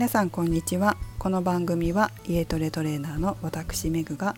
[0.00, 0.96] 皆さんこんにちは。
[1.18, 4.34] この番組は家トレトレーナーの私メグが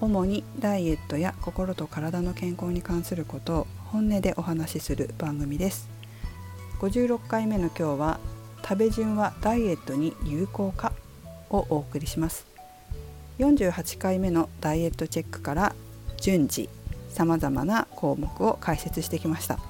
[0.00, 5.88] 主にダイエットや心と体の健康に関することを本音でお話しする番組です。
[6.80, 8.18] 56回目の今日は
[8.64, 10.92] 食べ順はダイエットに有効か？
[11.50, 12.44] をお送りします。
[13.38, 15.76] 48回目のダイエットチェックから
[16.20, 16.68] 順次
[17.10, 19.60] さまざまな項目を解説してきました。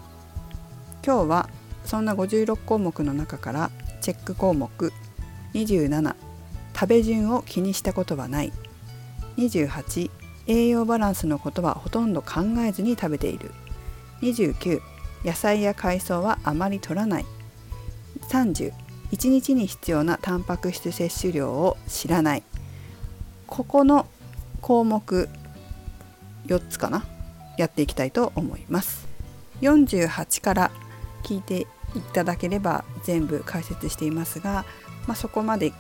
[1.05, 1.50] 今日は
[1.84, 4.92] そんな56項目の中からチェック項目
[5.56, 6.15] 27
[6.74, 8.52] 食べ順を気にしたことはない。
[9.38, 10.10] 28
[10.46, 13.51] 栄養バランスのことはほとんど考えずに食べている。
[14.20, 14.80] 29
[15.24, 17.27] 野菜や海藻はあまり取らない。
[18.29, 18.73] 30
[19.12, 22.43] 1日に必要なタンパク質摂取量を知らない。
[23.46, 24.07] ここの
[24.60, 25.29] 項目
[26.46, 27.07] 4つかな？
[27.57, 29.07] やっていきたいと思います。
[29.62, 30.70] 48から
[31.23, 31.66] 聞いてい
[32.12, 34.66] ただければ全部解説していますが、
[35.07, 35.73] まあ、そこまで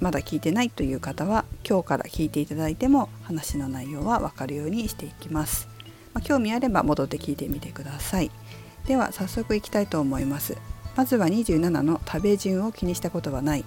[0.00, 5.68] まだ聞いてないという方は今日から聞いていただいても話の内容は分かるようにしていきます、
[6.14, 8.30] まあ、興味あれば戻って聞いてみてください。
[8.86, 10.56] では早速いきたいと思います。
[10.96, 13.64] まずは27の食べ順を気にしたことはない。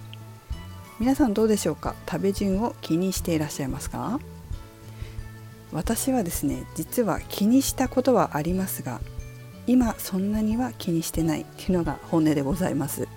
[0.98, 1.94] 皆さんどうでしょうか？
[2.10, 4.18] 食べ順を気にしていらっしゃいますか？
[5.72, 9.00] 私はですね実は気にしたことはありますが
[9.66, 13.08] 今そんなには気にしてないっていうのが本音でございます。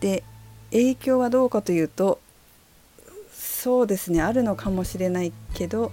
[0.00, 0.24] で
[0.72, 2.20] 影響はどうかというと
[3.32, 5.92] そうですねあるのかもしれないけど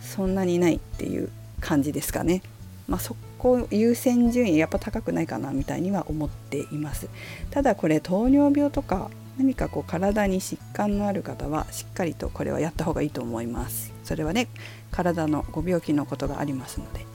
[0.00, 2.42] そんなにないっていう感じですかね。
[2.86, 7.08] まあ、そこ優先順位やっぱ高くないかなみたいには思っています。
[7.50, 13.92] ただこれ糖尿病とか何かこう体に疾患のある方はしっかりとこれはやった方がいいと思います。
[14.04, 14.48] それはね
[14.90, 17.13] 体のご病気のことがありますので。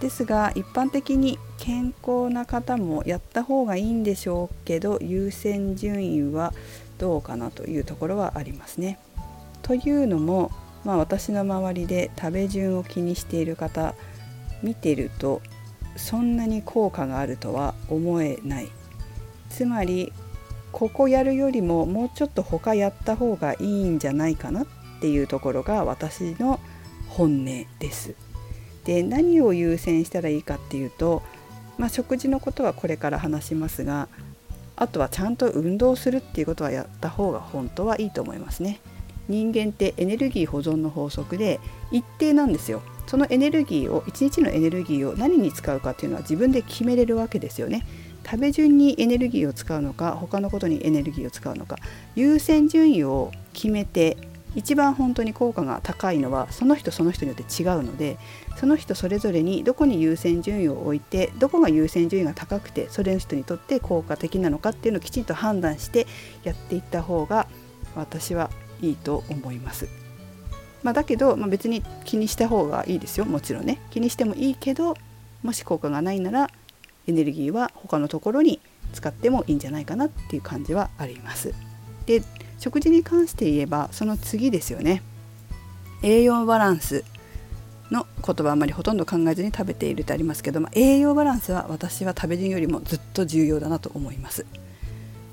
[0.00, 6.52] ですが一般的に健康な方もやった方がいいんでしょうけど優先順位は
[6.98, 8.98] どうかなというところはありますね。
[9.62, 10.50] というのも、
[10.84, 13.94] まあ、私の周りで食べ順を気にしている方
[14.62, 15.42] 見てると
[15.96, 18.68] そんなに効果があるとは思えない
[19.50, 20.12] つまり
[20.72, 24.66] ここやるよりももうちょっと他やった方がいいんじゃないかなっ
[25.00, 26.60] ていうところが私の
[27.08, 27.44] 本音
[27.78, 28.14] です。
[28.88, 31.22] で何を優先したらいいかっていうと、
[31.76, 34.08] まあ、食事のことはこれから話しますが
[34.76, 38.80] あとはちゃんと運動するっていうことはやった方が本当はいいと思いますね。
[39.28, 41.60] 人間ってエネルギー保存の法則で
[41.90, 42.80] 一定なんですよ。
[43.06, 47.84] そのエネルギーを1日のエネルギーを何に使うかっていうのは自分で決めれるわけですよね。
[48.24, 51.76] 食べ順にエネルギーを使うのか他のことにエネルギーを使うのか
[52.14, 54.16] 優先順位を決めて
[54.58, 58.18] 一番本当に効果が高いのはその人その人によって違うので
[58.56, 66.08] その人それぞれにどこに優先順位を置いてどこが優先順位が高くてそれの人にとって効果的なのかっていうのをきちんと判断して
[66.42, 67.46] やっていった方が
[67.94, 68.50] 私は
[68.82, 69.88] いいと思います。
[70.82, 74.96] まあ、だけど、まあ、別に気にした方がいいですよもちろんね気にしてもいいけど
[75.42, 76.50] もし効果がないなら
[77.08, 78.60] エネルギーは他のところに
[78.92, 81.52] 使ってもいいんじゃないかなっていう感じはあります。
[82.06, 82.22] で
[82.58, 85.02] 食事に関して言えばその次ですよね
[86.02, 87.04] 栄養バランス
[87.90, 94.44] の言葉あまりほとんど考えずに食べているとありますけども栄養バランスは私は食べ順よりもずっと重要だなと思います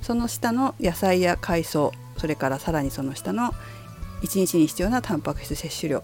[0.02, 3.52] その下の野菜や海藻それからさらにその下の
[4.22, 6.04] 1日に必要なタンパク質摂取量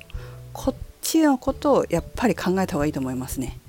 [0.53, 3.60] こっちのことをやっぱり考えた方がいいと思いますね。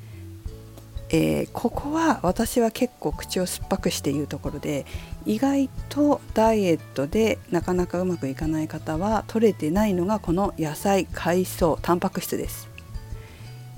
[1.15, 4.87] えー、ここは私は結構口を酸っぱくして言うところで
[5.27, 12.69] 意外とダイエットでなかなかうまくいかない方は取れてないのがこの野菜海藻タンパク質です。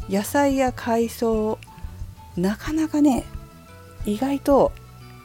[0.08, 1.58] 野菜や海藻
[2.36, 3.24] なかなかね
[4.06, 4.70] 意外と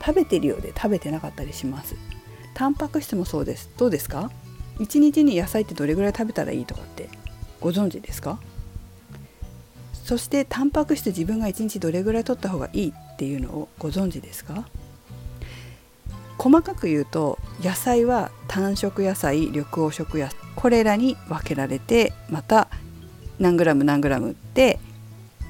[0.04, 1.96] 食べてるようで食べてなかったりします。
[2.56, 3.70] タンパク質もそうです。
[3.78, 4.32] どうですか
[4.80, 7.08] ？1日に野菜ってどれぐらい食べたらいいとかって
[7.62, 8.40] ご存知ですか？
[10.10, 14.68] そしてタンパク質自分が1日どれぐらい取った方がいいっていうのをご存知ですか？
[16.40, 22.70] 細かく言うと野菜は単色野菜緑黄色野菜これらに分けられてまた
[23.38, 24.80] 何グラム何グラムって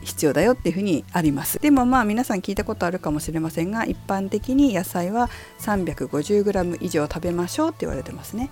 [0.04, 1.60] 必要だよっていうふうにあります。
[1.60, 5.30] でもまあ皆さん聞いたことあるかもしれませんが一般的に野菜は
[5.62, 8.50] 350g 以上食べましょうって言われてますね。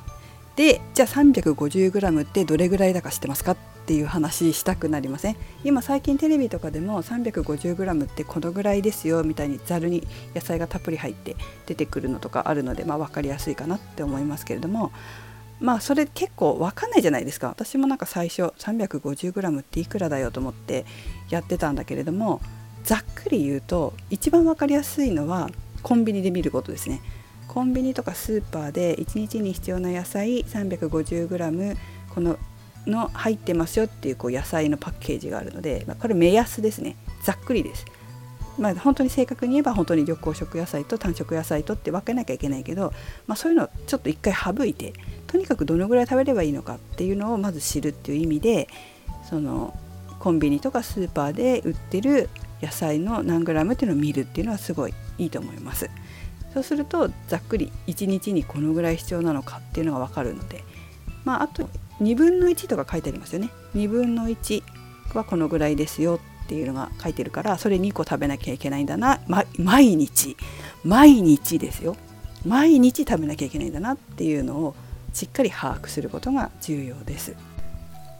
[0.55, 3.51] でじゃあ 350g ってどれぐらいだか知ってますか？
[3.51, 3.57] っ
[3.87, 5.37] ていう話したくなりません？
[5.63, 10.05] 今最近テレビとかでも 350g ってこのぐらいですよみたいにざるに
[10.35, 14.91] 野菜がたっぷり入って出てくるのとかあるので、まあ、分かりやすいかなって思いますけれども
[15.61, 17.47] まあそれ結構分かんないじゃないですか。
[17.47, 20.85] 私もなんか最初 350g っていくらだよと思って
[21.29, 22.41] やってたんだけれども
[22.83, 25.49] ざっくり言うと一番分かりやすいのは
[25.81, 27.01] コンビニで見ることですね。
[27.47, 31.77] コンビニとかスーパーで1日に必要な野菜 350g
[32.13, 32.37] この
[32.87, 37.85] の入ってますよっていうこう野菜のパッケージがあるので、まあ、これ目安ですねざっくりです。
[38.57, 42.91] まあ、本当に正確に言えば本当に緑黄色野菜と単色野菜とって分けなきゃいけないけど、
[43.27, 44.93] まあ、そういうのをちょっと一回省いて
[45.27, 48.67] とにかくどのぐらい食べればいいのかっていうのをまず知るっていう意味で
[49.29, 49.77] その
[50.19, 52.29] コンビニとかスーパーで売ってる
[52.61, 55.89] 野菜の何グラムっていうのを見るっていうのはすごいいいと思います。
[56.53, 60.63] そうするとざっくり1日にこのぐらい必要なのかっていうのが分かるので、
[61.23, 61.69] まあ、あと
[62.01, 63.49] 2分の1とか書いてありますよね。
[63.75, 64.63] 2分の1
[65.13, 70.37] はこのぐらいですよっていうのが書いてるからそれ2個食べなきゃいけないんだな、ま、毎日。
[70.83, 71.95] 毎日ですよ。
[72.45, 74.75] 毎日食べなきゃいけないんだなっていうのを
[75.13, 77.35] しっかり把握することが重要です。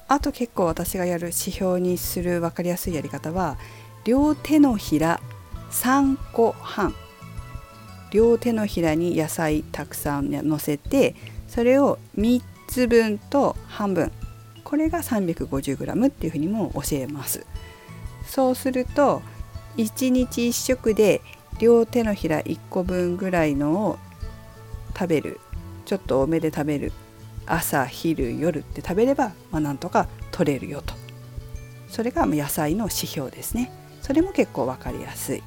[0.10, 3.58] あと結構私がやる指標にする分かりやすいやり方は
[4.06, 5.22] 両手のひら
[5.72, 6.94] 3個半。
[8.12, 11.14] 両手のひらに野菜たくさん乗せて
[11.48, 14.12] それを3つ分と半分。
[14.64, 17.46] これが 350g っていうふうにも教えます。
[18.26, 19.22] そうすると
[19.78, 21.22] 1日1食で
[21.60, 23.98] 両手のひら1個分ぐらいのを
[24.94, 25.40] 食べる。
[25.86, 26.92] ちょっと多めで食べる。
[27.46, 30.94] 朝昼夜って食べれば、まあ、なんとか取れるよと。
[31.90, 33.72] それが野菜の指標ですね。
[34.02, 35.44] それも結構分かりやすい。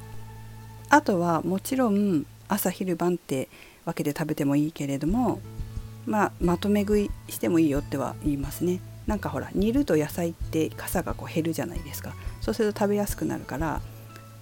[0.89, 3.47] あとはもちろん朝昼晩って
[3.85, 5.39] 分けて食べてもいいけれども、
[6.05, 8.81] まあ、まとめ食いしてもいいよっては言いますね。
[9.07, 12.13] なんかほら煮ると野菜って傘がこう減るじゃないですか。
[12.39, 13.81] そうすると食べやすくなるから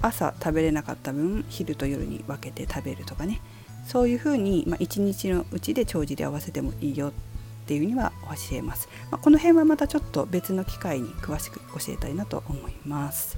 [0.01, 3.41] 朝食べれなかった分昼と夜に分けて食べるとかね。
[3.85, 7.11] そういうふうに、まあ、1日のうちで長寿で合わせてもいいよっ
[7.65, 8.11] ていうには
[8.49, 13.37] 教えます、まあ、この辺はまたちょっと別の機会に詳しく教えたいなと思います。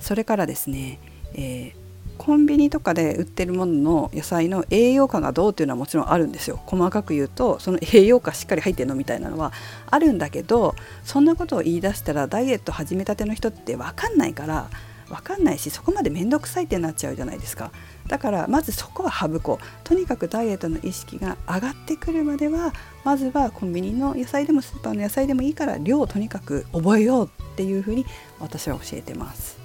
[0.00, 0.98] それからですね、
[1.34, 1.83] えー
[2.18, 6.60] コンビニとかで売ってるものの野菜の栄養価がどうっていうのはもちろんあるんですよ。
[6.64, 9.52] 細かく言うとその栄養価しっかり入ってるのみたいなのは
[9.90, 10.74] あるんだけど
[11.04, 14.70] そんなことを言い出したらダイエット始めたての人って分かんないから
[15.08, 17.72] 分かんないしそこまで面倒くさいってなっちゃうじゃないですか。
[18.06, 19.64] だからまずそこは省こう。
[19.84, 22.72] とにかくダイエットの意識が上がってくるまでは
[23.04, 28.06] まずはコンビニの野菜でもスーパーの野菜でもいいから量をとにかく覚えようっていうふうに
[28.40, 29.63] 私は教えてます。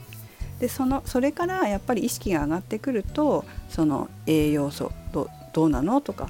[0.59, 6.01] でそのそれからやっぱり意識が上がってくるとその栄養素どどうなの？
[6.01, 6.29] とか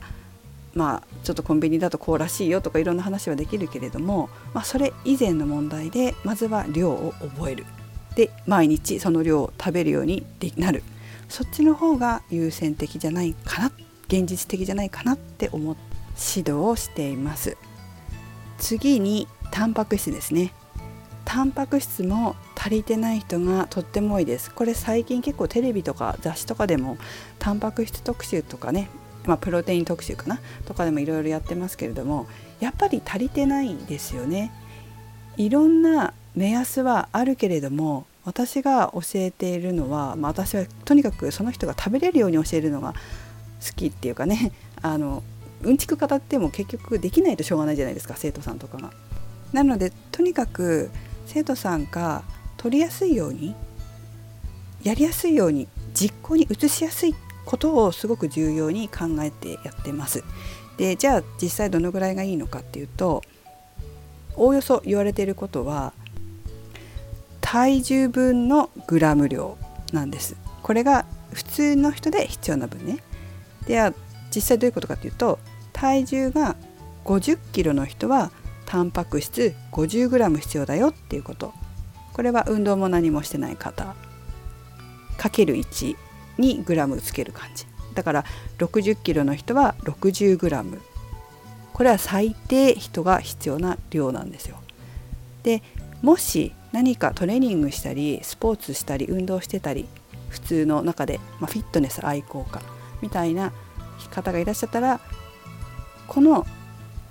[0.74, 7.66] まあちょっとコンビニだとこうらしいよとかいろんな話はできるけれども、まあ、それ以前の問題でまずは量を覚える。
[8.16, 10.26] で毎日その量を食べるように
[10.58, 10.84] なる。
[11.28, 13.72] そっちの方が優先的じゃないかな
[14.08, 15.82] 現実的じゃないかなって思って
[16.36, 17.56] 指導をしています。
[18.58, 20.54] 次にタンパク質ですね。
[21.24, 26.98] タンパク質も足りてない人がとっても多いですこれ最近結構テレビとか雑誌とかでも
[27.40, 28.90] タンパク質特集とかね、
[29.26, 32.28] まあ、プロテイン特集かなとかでもいろいろやってますけれども
[32.60, 34.52] やっぱり足りてないですよね
[35.38, 42.94] いろんな目安はあるけれども私が教えているのは、まあ、私はとにかくその人が食べれるように教えるのが
[43.66, 44.52] 好きっていうかね
[44.82, 45.24] あの
[45.64, 48.92] うんちく語っても結局できないとしょうがないじゃないですか生徒さんとかが。
[49.52, 50.90] なのでとにかく
[51.26, 52.24] 生徒さんが
[52.60, 53.56] 取りやすいように
[54.84, 60.24] やりやすいように実行に移しやすいことをすごく重要に考えてやってます。
[60.78, 63.22] でじゃあ実際どのぐらいがいいのかっていうと
[64.36, 65.94] おおよそ言われていることは
[67.42, 69.58] 体重分のグラム量
[69.92, 70.36] なんです。
[70.62, 73.00] これが普通の人で必要な分ね。
[73.68, 73.94] では
[74.36, 75.40] 実際どういうことかっていうと
[75.72, 76.56] 体重が
[77.06, 78.32] 50キロの人は
[78.66, 81.54] タンパク質 50g 必要だよっていうこと
[82.20, 83.96] これは運動も何もしてない方。
[85.16, 85.96] かける1
[86.38, 87.66] にグラムつける感じ。
[87.94, 88.26] だから
[88.58, 90.80] 60キロの人は 60g
[91.72, 94.58] これは最低人が必要な量なんですよ。
[95.44, 95.64] で
[96.02, 99.88] もし何かトレーニングしたりスポーツしたり運動してたり
[100.28, 102.62] 普通の中で、まあ、フィットネス愛好家
[103.02, 103.54] みたいな
[104.12, 105.00] 方がいらっしゃったら
[106.06, 106.46] この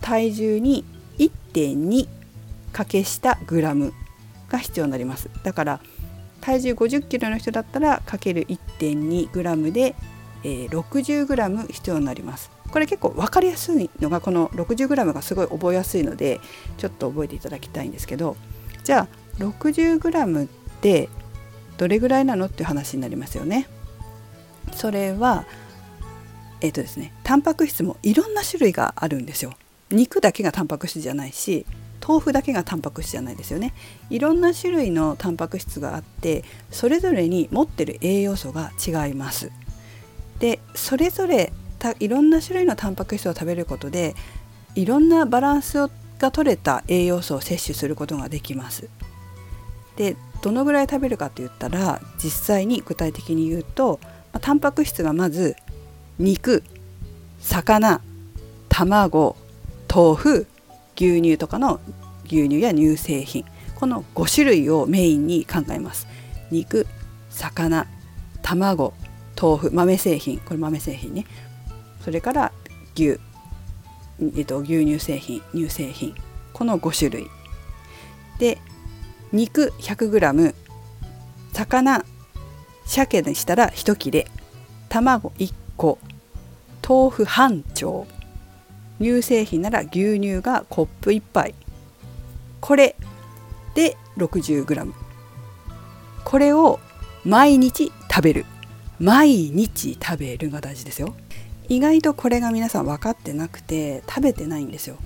[0.03, 0.85] 体重に
[1.17, 2.07] 1.2
[2.75, 3.95] かけしたグラム
[4.49, 5.31] が必要になります。
[5.43, 5.81] だから
[6.40, 9.95] 体重50キロの人だったらかける1.2グラムで、
[10.45, 12.50] えー、60グラム必要になります。
[12.71, 16.40] これ結構分かりやすいのがこの60グラムがすごい覚えやすいので
[16.76, 18.37] ちょっと覚えていただきたいんですけど
[18.85, 20.49] じゃあ60グラムっ
[20.83, 21.09] て
[21.78, 23.69] どれぐらいなのっていう話になりますよね。
[24.75, 25.47] それは
[26.61, 29.55] えっ、ー、とですねタンパク質もいろんな種類があるんですよ。
[29.90, 31.64] 肉だけがタンパク質じゃないし
[32.09, 33.75] 豆腐だけがタンパク質じゃないですよね
[34.09, 39.53] いろんな種類のタンパク質があってそれぞれに持ってる栄養素が違います
[40.38, 41.53] でそれぞれ
[42.00, 44.15] いろんな種類のタンパク質を食べることで
[44.75, 45.79] いろんなバランス
[46.19, 48.88] が取れた栄養素を摂取することができます。
[49.97, 53.99] でどのぐらい食べるかって言ったら実際に具体的に言うと、
[54.33, 55.57] ま、タンパク質がまず
[56.19, 56.62] 肉
[57.41, 58.00] 魚
[58.69, 59.37] 卵
[59.93, 60.47] 豆腐
[60.99, 61.81] 牛乳とかの
[62.26, 63.45] 牛乳や乳製品。
[63.76, 66.09] この5種類をメインに考えます。
[66.50, 66.87] 肉
[67.31, 67.87] 魚
[68.43, 68.93] 卵
[69.40, 70.38] 豆腐豆製品。
[70.40, 71.25] これ豆製品ね。
[72.05, 72.52] それから
[72.95, 73.21] 牛、
[74.37, 76.14] えっと、牛乳製品乳製品。
[76.52, 77.28] この5種類。
[78.38, 78.59] で
[79.33, 80.55] 肉 100g
[81.52, 82.05] 魚
[82.87, 84.26] 鮭でしたら1切れ。
[84.88, 85.99] 卵1個。
[86.83, 88.07] 豆腐半丁。
[89.00, 91.55] 乳製品なら牛乳がコップ1杯。
[92.61, 92.97] これ
[93.75, 94.93] で 60g
[96.25, 96.81] これを
[97.25, 98.47] 毎日食べる。
[98.99, 101.14] 毎日食べるが大事ですよ。
[101.69, 104.97] 意外とこれが皆さん分かってなくて食べてないんですよ。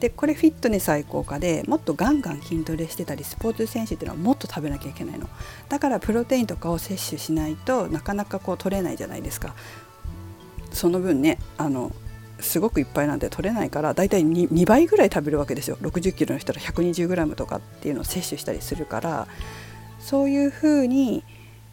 [0.00, 5.28] でこれフィットネス愛好家でもっとガンガン筋トレしてたりスポーツ選手っていうのはもっと食べなきゃいけないの。
[5.68, 9.54] だからプロテインとかを摂取しないとなかなかこう取れないじゃないですか。
[10.72, 11.92] その分ねあの
[12.40, 15.78] すごくいっぱいなんで取れないからだいたい 2, 2倍ぐらい食べるわけですよ。
[15.82, 19.26] 60キロの人ら 120g とかっていうのを摂取したりするから
[19.98, 21.24] そういうふうに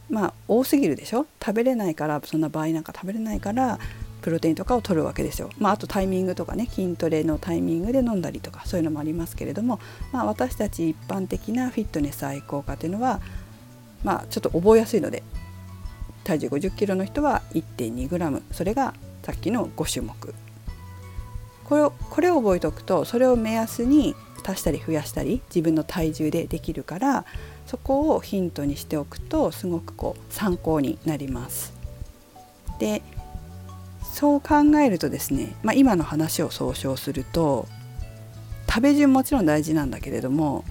[0.09, 1.25] まあ多すぎるでしょ？
[1.43, 3.79] 食べれないからそんな場合なんか食べれないから
[4.21, 5.49] プロテインとかを取るわけですよ。
[5.57, 9.79] まあ、あとタイミングとかね筋トレのタイミングで飲んだりとかそういうのもありますけれども、
[10.13, 13.19] まあ、私たち一般的なフィットネス愛好家というのは、
[14.03, 15.23] まあ、ちょっと覚えやすいので
[16.23, 18.93] 体重5 0キロの人は 1.2g それが
[19.23, 20.33] さっきの5種目。
[21.73, 24.15] これをこれを覚えておくとそれを目安に
[24.45, 27.25] 足したり増やしたり自分の体重でできるから
[27.65, 31.73] そこをヒントにしておくとすごくこう参考になります。
[32.77, 33.01] で
[34.03, 37.67] そう考えるとですね、まあ、今の話を総称すると
[38.69, 40.63] 食べ順もちろん大事なんだけれども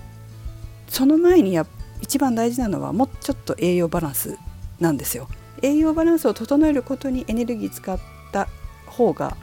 [0.86, 1.66] その前にや
[2.00, 4.36] 一番大事なのはもうちょっと栄養バランス
[4.78, 5.26] なんですよ。
[5.62, 7.98] 栄養バランスを整えることにエネルギー使っ
[8.30, 8.48] た
[8.86, 9.36] 方が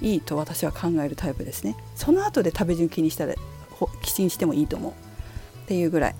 [0.00, 1.76] いいと私は考えるタイプですね。
[1.94, 3.34] その後で食べ順気にしたら
[4.02, 4.94] きちんしてもいいと思うっ
[5.66, 6.14] ていうぐらい。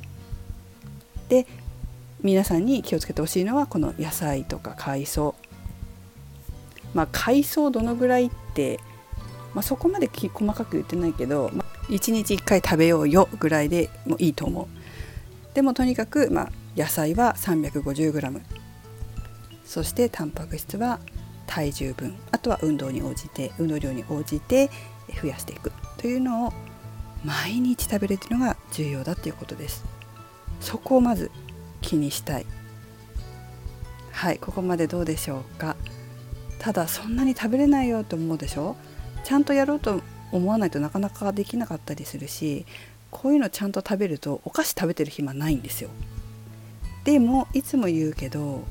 [1.28, 1.46] で
[2.22, 5.34] 皆さんに気をつけてほしいのはこの野菜とか海藻
[6.94, 8.80] まあ、海藻どのぐらいって、
[9.54, 18.40] まあ、そこまで細かく言ってないけど、まあ、1日1回食べようよぐらいでもいいと思うでもとにかく、まあ、野菜は 350g
[19.64, 20.98] そしてタンパク質は
[21.48, 22.16] 体重分。
[22.30, 24.70] あとは運動に応じて運動量に応じて
[25.20, 25.72] 増やしていく。
[25.96, 26.52] というのを
[27.24, 29.84] 毎日食べるというのが重要だということです。
[30.60, 31.32] そこをまず
[31.80, 32.46] 気にしたい。
[34.12, 35.74] はいここまでどうでしょうか。
[36.58, 38.76] ただそんなに食べれないよと思うでしょ。
[39.24, 40.02] ちゃんとやろうと
[40.32, 42.66] 思わないとなかなかできなかったりするし
[43.10, 45.90] こういうのちゃんと食べるとお菓子食べてる暇ないんですよ。
[47.04, 48.64] でもいつも言うけど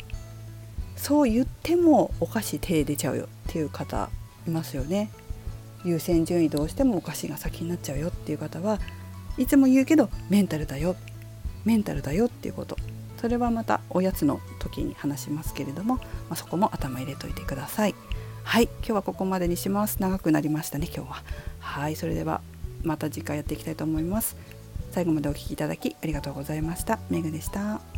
[0.98, 4.10] そう言ってもお菓子手出ちゃうよっていう方
[4.48, 5.10] いますよね。
[5.86, 8.80] 優先順位どうしてもお菓子が先になっちゃうよっていう方は
[9.38, 10.96] いつも言うけどメンタルだよ
[11.64, 12.78] メンタルだよっていうこと。
[13.22, 17.96] それはまたおやつの時に話しますけれども、まあ、そこも頭入れといてください。
[18.44, 19.98] はい今日はここまでにします。
[20.00, 21.24] 長くなりましたね今日は。
[21.60, 22.42] はいそれでは
[22.84, 24.36] また次回やっていきたいと思います。
[24.92, 27.00] 最後までお聴きいただきありがとうございました。
[27.10, 27.97] めぐでした。